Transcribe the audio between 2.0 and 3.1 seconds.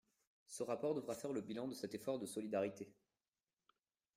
de solidarité.